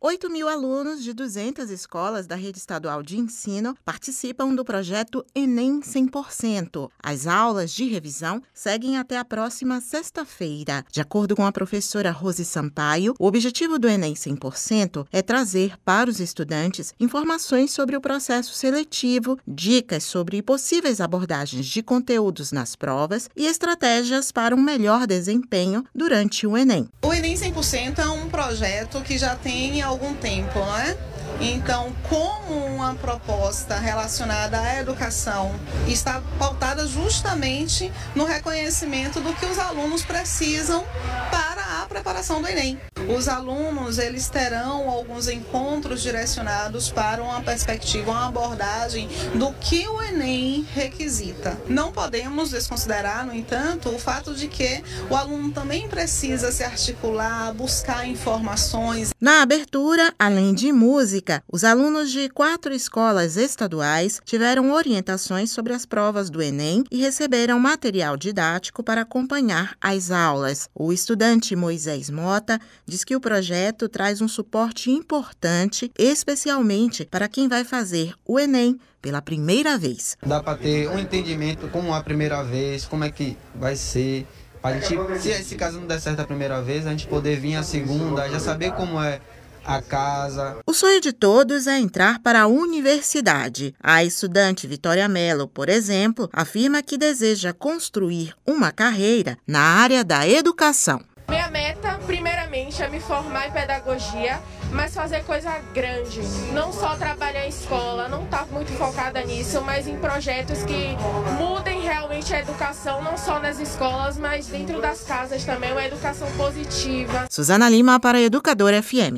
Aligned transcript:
8 0.00 0.28
mil 0.28 0.48
alunos 0.48 1.02
de 1.02 1.14
200 1.14 1.70
escolas 1.70 2.26
da 2.26 2.36
rede 2.36 2.58
estadual 2.58 3.02
de 3.02 3.18
ensino 3.18 3.74
participam 3.86 4.54
do 4.54 4.62
projeto 4.62 5.24
Enem 5.34 5.80
100%. 5.80 6.90
As 7.02 7.26
aulas 7.26 7.70
de 7.72 7.84
revisão 7.86 8.42
seguem 8.52 8.98
até 8.98 9.16
a 9.16 9.24
próxima 9.24 9.80
sexta-feira. 9.80 10.84
De 10.90 11.00
acordo 11.00 11.34
com 11.34 11.46
a 11.46 11.52
professora 11.52 12.10
Rose 12.10 12.44
Sampaio, 12.44 13.14
o 13.18 13.26
objetivo 13.26 13.78
do 13.78 13.88
Enem 13.88 14.12
100% 14.12 15.06
é 15.10 15.22
trazer 15.22 15.78
para 15.84 16.10
os 16.10 16.20
estudantes 16.20 16.92
informações 17.00 17.70
sobre 17.70 17.96
o 17.96 18.00
processo 18.00 18.52
seletivo, 18.52 19.38
dicas 19.46 20.04
sobre 20.04 20.42
possíveis 20.42 21.00
abordagens 21.00 21.64
de 21.64 21.82
conteúdos 21.82 22.52
nas 22.52 22.76
provas 22.76 23.30
e 23.34 23.46
estratégias 23.46 24.30
para 24.30 24.54
um 24.54 24.60
melhor 24.60 25.06
desempenho 25.06 25.82
durante 25.94 26.46
o 26.46 26.58
Enem. 26.58 26.88
O 27.02 27.12
Enem 27.12 27.34
100% 27.34 28.00
é 28.00 28.08
um 28.08 28.28
projeto 28.28 29.00
que 29.00 29.16
já 29.16 29.34
tem 29.34 29.83
algum 29.84 30.14
tempo, 30.14 30.58
né? 30.58 30.96
Então, 31.40 31.92
como 32.08 32.64
uma 32.66 32.94
proposta 32.94 33.76
relacionada 33.78 34.60
à 34.60 34.80
educação 34.80 35.52
está 35.86 36.22
pautada 36.38 36.86
justamente 36.86 37.92
no 38.14 38.24
reconhecimento 38.24 39.20
do 39.20 39.32
que 39.34 39.46
os 39.46 39.58
alunos 39.58 40.04
precisam 40.04 40.84
para 41.30 41.82
a 41.82 41.86
preparação 41.86 42.40
do 42.40 42.48
Enem. 42.48 42.78
Os 43.08 43.28
alunos 43.28 43.98
eles 43.98 44.28
terão 44.28 44.88
alguns 44.88 45.28
encontros 45.28 46.00
direcionados 46.02 46.90
para 46.90 47.22
uma 47.22 47.42
perspectiva, 47.42 48.10
uma 48.10 48.28
abordagem 48.28 49.08
do 49.34 49.52
que 49.54 49.86
o 49.86 50.02
Enem 50.02 50.66
requisita. 50.74 51.58
Não 51.68 51.92
podemos 51.92 52.50
desconsiderar, 52.50 53.26
no 53.26 53.34
entanto, 53.34 53.90
o 53.90 53.98
fato 53.98 54.34
de 54.34 54.48
que 54.48 54.82
o 55.10 55.16
aluno 55.16 55.50
também 55.52 55.86
precisa 55.86 56.50
se 56.50 56.64
articular, 56.64 57.52
buscar 57.52 58.08
informações. 58.08 59.10
Na 59.20 59.42
abertura, 59.42 60.12
além 60.18 60.54
de 60.54 60.72
música, 60.72 61.42
os 61.50 61.62
alunos 61.62 62.10
de 62.10 62.28
quatro 62.30 62.72
escolas 62.72 63.36
estaduais 63.36 64.20
tiveram 64.24 64.72
orientações 64.72 65.50
sobre 65.50 65.74
as 65.74 65.84
provas 65.84 66.30
do 66.30 66.40
Enem 66.40 66.84
e 66.90 67.00
receberam 67.00 67.60
material 67.60 68.16
didático 68.16 68.82
para 68.82 69.02
acompanhar 69.02 69.76
as 69.80 70.10
aulas. 70.10 70.68
O 70.74 70.92
estudante 70.92 71.54
Moisés 71.54 72.08
Mota 72.08 72.58
diz 72.94 73.02
que 73.02 73.16
o 73.16 73.20
projeto 73.20 73.88
traz 73.88 74.20
um 74.20 74.28
suporte 74.28 74.88
importante, 74.88 75.90
especialmente 75.98 77.04
para 77.04 77.26
quem 77.26 77.48
vai 77.48 77.64
fazer 77.64 78.14
o 78.24 78.38
Enem 78.38 78.78
pela 79.02 79.20
primeira 79.20 79.76
vez. 79.76 80.16
Dá 80.24 80.40
para 80.40 80.56
ter 80.56 80.88
um 80.88 80.98
entendimento 80.98 81.66
como 81.68 81.92
a 81.92 82.00
primeira 82.00 82.44
vez, 82.44 82.84
como 82.84 83.02
é 83.02 83.10
que 83.10 83.36
vai 83.52 83.74
ser. 83.74 84.28
Pra 84.62 84.78
gente, 84.78 85.18
se 85.20 85.30
esse 85.30 85.56
caso 85.56 85.80
não 85.80 85.88
der 85.88 86.00
certo 86.00 86.20
a 86.20 86.24
primeira 86.24 86.62
vez, 86.62 86.86
a 86.86 86.90
gente 86.90 87.08
poder 87.08 87.38
vir 87.38 87.56
a 87.56 87.64
segunda, 87.64 88.28
já 88.30 88.38
saber 88.38 88.72
como 88.72 89.02
é 89.02 89.20
a 89.64 89.82
casa. 89.82 90.58
O 90.64 90.72
sonho 90.72 91.00
de 91.00 91.12
todos 91.12 91.66
é 91.66 91.78
entrar 91.80 92.20
para 92.20 92.42
a 92.42 92.46
universidade. 92.46 93.74
A 93.82 94.04
estudante 94.04 94.68
Vitória 94.68 95.08
Mello, 95.08 95.48
por 95.48 95.68
exemplo, 95.68 96.30
afirma 96.32 96.80
que 96.80 96.96
deseja 96.96 97.52
construir 97.52 98.34
uma 98.46 98.70
carreira 98.70 99.36
na 99.46 99.60
área 99.60 100.04
da 100.04 100.28
educação. 100.28 101.02
Minha 101.28 101.50
meta, 101.50 101.98
primeiramente, 102.06 102.33
é 102.82 102.88
me 102.88 102.98
formar 102.98 103.48
em 103.48 103.52
pedagogia, 103.52 104.40
mas 104.72 104.94
fazer 104.94 105.22
coisa 105.24 105.50
grande. 105.72 106.20
Não 106.52 106.72
só 106.72 106.96
trabalhar 106.96 107.46
em 107.46 107.48
escola, 107.48 108.08
não 108.08 108.24
estar 108.24 108.38
tá 108.38 108.46
muito 108.46 108.72
focada 108.72 109.22
nisso, 109.22 109.60
mas 109.60 109.86
em 109.86 109.96
projetos 109.98 110.62
que 110.64 110.96
mudem 111.38 111.82
realmente 111.82 112.34
a 112.34 112.40
educação, 112.40 113.02
não 113.02 113.16
só 113.16 113.38
nas 113.38 113.60
escolas, 113.60 114.16
mas 114.16 114.46
dentro 114.46 114.80
das 114.80 115.02
casas 115.02 115.44
também, 115.44 115.72
uma 115.72 115.84
educação 115.84 116.28
positiva. 116.36 117.26
Suzana 117.30 117.68
Lima 117.68 118.00
para 118.00 118.18
a 118.18 118.22
Educadora 118.22 118.82
FM. 118.82 119.12